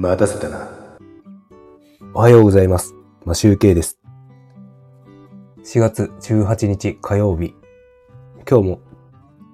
[0.00, 0.68] 待たせたな。
[2.14, 2.94] おはようございます。
[3.24, 3.98] マシュウケイです。
[5.64, 7.56] 4月18日火曜日。
[8.48, 8.80] 今日も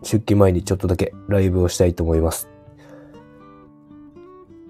[0.03, 2.51] 出勤前にちょっとだけライブをしたいと思います。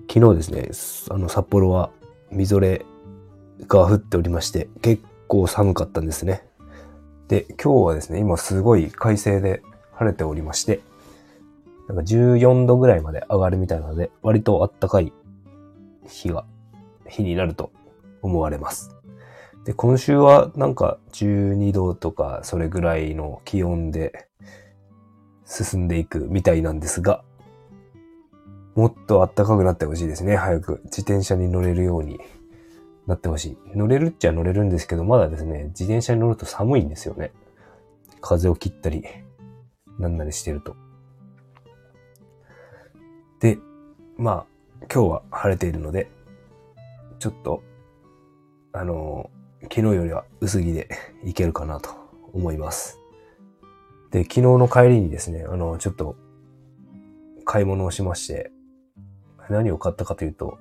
[0.09, 1.91] 昨日ですね、あの札幌は
[2.31, 2.87] みぞれ
[3.67, 6.47] が降っておりまして、結構寒かったんですね。
[7.27, 9.61] で、今日はですね、今すごい快晴で
[9.91, 10.83] 晴れておりまして、
[11.89, 15.13] なんか14度ぐらいまで上がるみたいなので、割とあったかい
[16.07, 16.45] 日が、
[17.09, 17.73] 日になると
[18.23, 18.95] 思われます。
[19.65, 24.29] で、今週はなんか12度とかそれぐらいの気温で
[25.45, 27.25] 進んでいくみたいなんですが、
[28.75, 30.37] もっと暖かくなってほしいですね。
[30.37, 32.19] 早く自転車に乗れるように
[33.07, 33.59] なってほしい。
[33.75, 37.33] 乗れるっちゃ乗れるんですけど、まだですね、自転車に乗ると寒いんですよね。
[38.21, 39.05] 風を切ったり、
[39.99, 40.77] なんなりしてると。
[43.41, 43.59] で、
[44.17, 44.54] まあ、
[44.93, 46.09] 今日は晴れているので、
[47.19, 47.63] ちょっと、
[48.73, 49.31] あの
[49.63, 50.89] 昨日よりは薄着で
[51.25, 51.91] いけるかなと
[52.33, 52.99] 思います。
[54.11, 56.17] で、昨日の帰りにですね、あの、ちょっと、
[57.45, 58.51] 買い物をしまして、
[59.51, 60.59] 何を買ったかというと、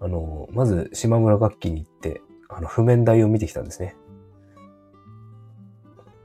[0.00, 3.96] あの、まず島村楽器に行って、あの、譜面台を見てきたんですね。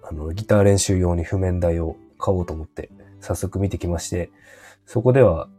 [0.03, 4.31] あの、ギター練習用に譜面台を買おうと思って、早速見てきまして、
[4.86, 5.49] そこでは、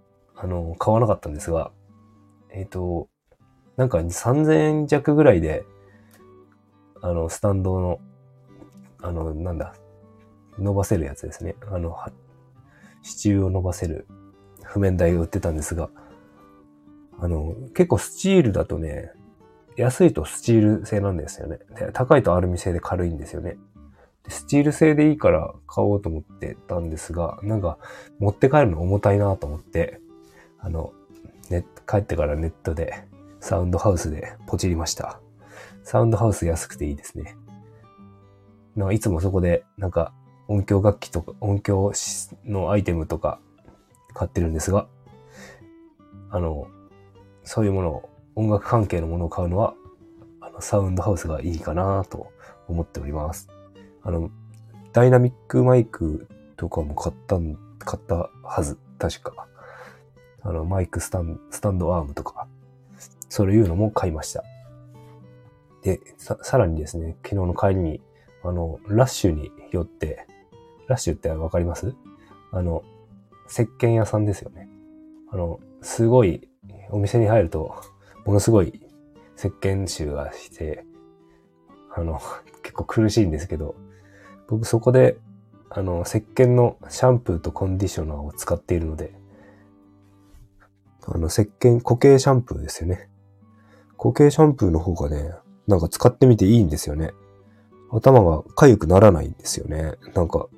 [0.41, 1.73] あの、買わなかったんですが、
[2.51, 3.09] えっ、と、
[3.77, 5.65] なんか3000円弱ぐらいで、
[7.03, 8.01] あの、スタンドの、
[9.03, 9.75] あの、なんだ、
[10.59, 11.57] 伸ばせるやつですね。
[11.71, 11.97] あの、
[13.03, 14.07] 支柱を伸ばせる
[14.65, 15.91] 譜面台が売ってたんですが、
[17.21, 19.13] あの、結構スチールだとね、
[19.77, 21.59] 安いとスチール製なんですよね。
[21.77, 23.57] で高いとアルミ製で軽いんですよね。
[24.25, 27.79] でスチール製でいいから買おうと思ってたんですが、なんか
[28.19, 30.01] 持って帰るの重たいなと思って、
[30.61, 30.93] あの、
[31.51, 33.05] ね、帰ってからネットで
[33.41, 35.21] サウンドハウスでポチりました。
[35.83, 37.37] サウンドハウス安くていいですね。
[38.77, 40.13] なんかいつもそこでなんか
[40.47, 41.93] 音響楽器とか音響
[42.45, 43.41] のアイテムとか
[44.15, 44.89] 買ってるんですが、
[46.31, 46.69] あの、
[47.45, 49.75] そういうものを、音楽関係のものを買うのは、
[50.41, 52.31] あの、サウンドハウスがいいかなと
[52.69, 53.49] 思っております。
[54.03, 54.31] あの、
[54.93, 59.47] ダイナミックマイクとかも買ったん、買ったはず、確か。
[60.49, 62.49] あの、マイクスタン、スタンドアームとか、
[63.29, 64.43] そういうのも買いました。
[65.83, 68.01] で、さ、さらにですね、昨日の帰りに、
[68.43, 70.27] あの、ラッシュに寄って、
[70.87, 71.95] ラッシュってわかります？
[72.51, 72.83] あの、
[73.47, 74.71] 石鹸屋さんですよね。
[75.31, 76.49] あの、すごい、
[76.89, 77.75] お店に入ると、
[78.25, 78.81] ものすごい
[79.37, 80.87] 石鹸臭がして、
[81.95, 82.23] あの、
[82.63, 83.75] 結構苦しいんですけど、
[84.49, 85.19] 僕そこで、
[85.69, 89.13] あの、石鹸のシャンプーとコンディショナーを使っているので、
[91.11, 93.09] あの、石鹸、固形シャンプーですよね。
[93.99, 95.33] 固形シャンプーの方がね、
[95.67, 97.13] なんか使ってみていいんですよね。
[97.91, 99.95] 頭が痒くならないんですよね。
[100.15, 100.49] なんか。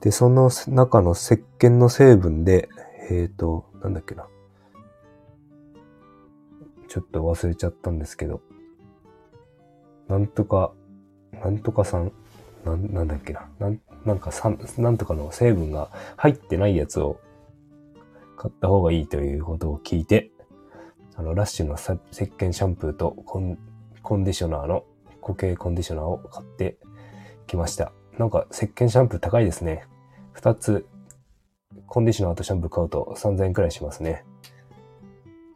[0.00, 2.68] で、その中の石鹸の成分で、
[3.10, 4.26] えっ、ー、と、なんだっけな。
[6.88, 8.40] ちょっと忘れちゃったんですけど。
[10.08, 10.72] なんとか、
[11.32, 12.12] なんとかさん、
[12.64, 13.48] なん、なんだっけな。
[13.58, 17.20] なん、なんかさん、なんとかの成分が入ってないやつを
[18.40, 20.30] 買った方がいいということを聞いて、
[21.14, 23.58] あの、ラッシュの石鹸シャンプーとコン
[24.02, 24.86] コンディショナーの
[25.20, 26.78] 固形コンディショナーを買って
[27.46, 27.92] きました。
[28.16, 29.84] なんか石鹸シャンプー高いですね。
[30.32, 30.86] 二つ
[31.86, 34.24] コンディショナーとシャンプー買うと3000円くらいしますね。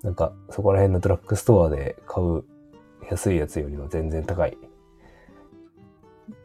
[0.02, 2.44] なんかそこら辺のドラッグストアで買う
[3.10, 4.58] 安いやつよりは全然高い。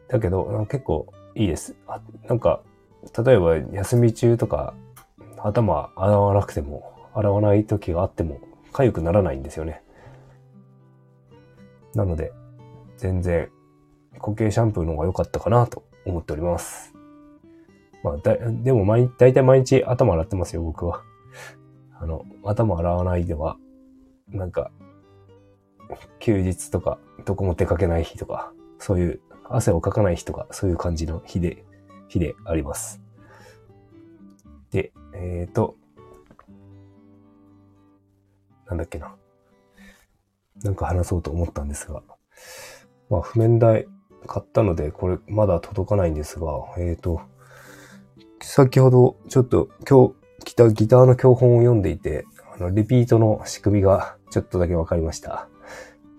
[0.08, 1.76] だけど結構いいです。
[1.86, 2.62] あなんか
[3.22, 4.72] 例えば休み中とか
[5.44, 8.40] 頭洗わなくても洗わない時があっても
[8.72, 9.82] 痒くならないんですよね。
[11.94, 12.32] なので、
[12.96, 13.50] 全然
[14.20, 16.94] 固形シャンプーの方が良かったかなと思っております。
[18.02, 21.02] まあ、だ、でも毎、だいたい毎日頭洗ってますよ、僕は。
[21.98, 23.56] あの、頭洗わないでは、
[24.28, 24.70] なんか、
[26.18, 31.64] 休日とか、どこも出かけない日とか、そういう汗をかかない日とか、そういう感じの日で、
[32.08, 33.02] 日であります。
[34.70, 35.76] で、えっ、ー、と、
[38.66, 39.14] なんだっけな。
[40.62, 42.02] なんか話そうと思ったんですが、
[43.08, 43.86] まあ、譜面台
[44.26, 46.46] 買ったので、これまだ届かないんですが、
[46.78, 47.20] えっ、ー、と、
[48.42, 52.24] 先ほどちょっと今日来たギターの教本を読んでいて、
[52.54, 55.48] あの、リピートの仕組みがちょっとだけわかりました。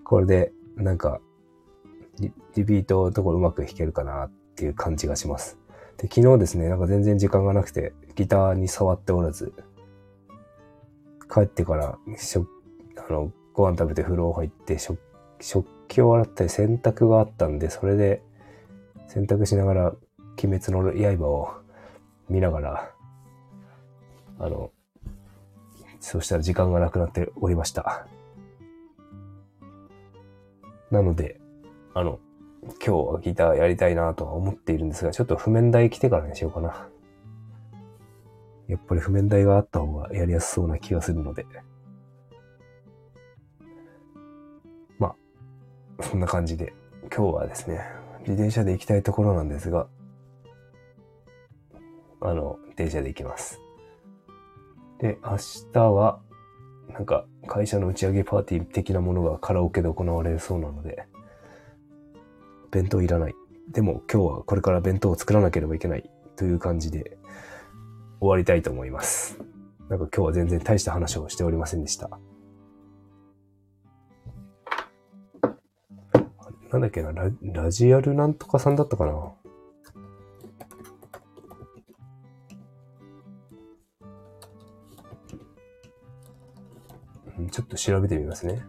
[0.04, 1.20] これで、なんか
[2.18, 5.58] リ、リピートのところうまく弾けるかなっていう感じがします。
[6.02, 9.54] で、昨日ですね、なんか全然時間がなくて、ギターに触っておらず、
[11.32, 12.48] 帰ってから、食、
[13.08, 14.98] あの、ご飯食べて風呂入って、食、
[15.40, 18.20] 食器を洗ったり洗濯があったんで、それで
[19.06, 19.94] 洗濯しながら、
[20.42, 21.52] 鬼滅の刃を
[22.28, 22.90] 見ながら、
[24.40, 24.72] あの、
[26.00, 28.06] そうしたら時間がなくなっておりました。
[30.90, 31.40] なので、
[31.94, 32.18] あの、
[32.62, 36.88] 今日はギターやりたいなとは思っているんですが、ちょっと譜面台来てからにしようかな。
[38.68, 41.44] やっぱり譜面台があった方がやりやすそうな気がするので。
[44.98, 45.14] ま
[45.98, 46.72] あ、そんな感じで、
[47.14, 47.80] 今日はですね、
[48.20, 49.88] 自転車で行きたいところなんですが、
[52.20, 53.60] あの、電車で行きます。
[55.00, 55.36] で、明
[55.72, 56.20] 日は、
[56.88, 61.08] なんか、会社の打ち上げパーティー的なものがカラオケで行われるそうなので、
[62.72, 63.34] 弁当いらない。
[63.70, 67.18] でも今日はこれから弁当を作らなければいけないという感じで
[68.18, 69.38] 終わりたいと思います。
[69.88, 72.08] なんか今日は全然大した話をしておりませんでした。
[76.70, 79.12] なんだっけなラ、ラジアルなんとかさんだったかな？
[87.50, 88.62] ちょっと調べてみますね。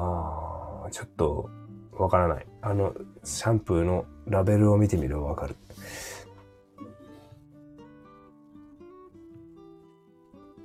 [0.00, 1.50] ああ、ちょっと
[1.92, 2.46] わからない。
[2.62, 5.56] あの、シャンプーのラベルを見てみればわかる。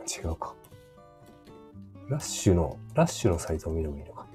[0.07, 0.53] 違うか。
[2.09, 4.27] ラッシュの、ラッシュのサイトを見ればいいのか。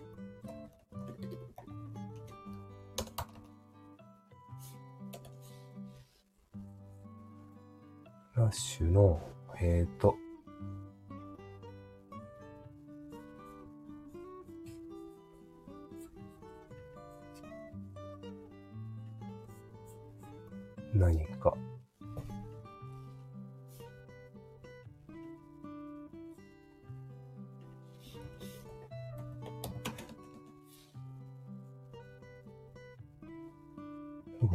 [8.35, 9.21] ラッシュの、
[9.61, 10.17] えっ、ー、と、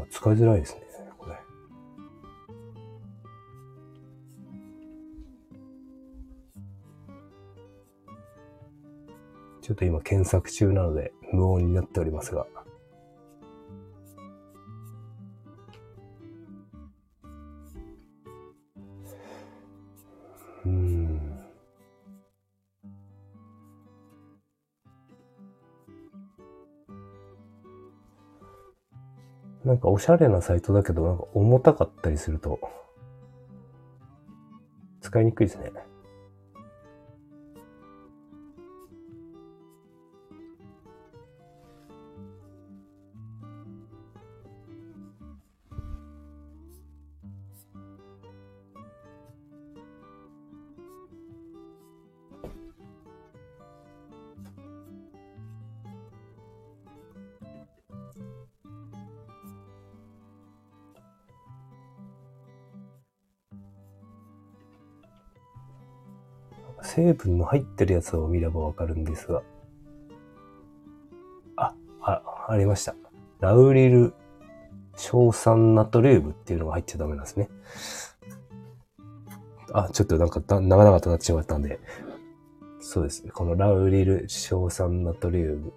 [0.04, 0.82] か使いづらいですね、
[1.18, 1.38] これ。
[9.62, 12.46] ちょっと今検索中なので無音になっておりますが。
[29.66, 32.60] なんかおしゃれなサイトだけど、なんか重たかったりすると、
[35.02, 35.72] 使いにくいですね。
[66.96, 69.42] 成分の入ってるやつを見ればわかるんですが。
[71.56, 72.96] あ、あ、ありました。
[73.40, 74.14] ラウリル
[74.96, 77.50] 硝酸ナトリウムっていうのが入っちゃダメなんですね。
[79.74, 81.80] あ、ちょっとなんか長々となってしまったんで。
[82.80, 83.32] そうですね。
[83.32, 85.74] このラウリル硝酸ナトリウム。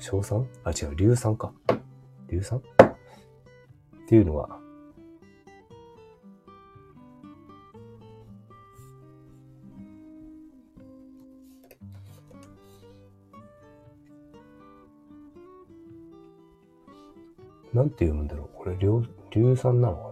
[0.00, 0.48] 硝酸？
[0.64, 1.52] あ、違う、硫酸か。
[2.28, 2.58] 硫酸？
[2.58, 2.62] っ
[4.08, 4.58] ていうのは、
[17.76, 18.48] なんて読むんだろう？
[18.56, 20.02] これ、硫酸なのか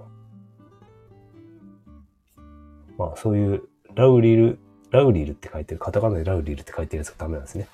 [2.36, 3.06] な？
[3.06, 3.62] まあ、そういう、
[3.94, 4.58] ラウリル、
[4.90, 7.66] ラウリルって書いてる、カタカナでラウリルって書いてるやつがダメなんですね。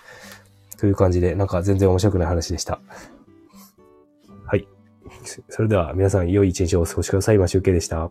[0.79, 2.81] という感じで、なんか全然面白くない話でした。
[4.47, 4.67] はい。
[5.49, 7.37] それでは皆さん良い一日をお過ごしください。
[7.37, 8.11] 今集計でした。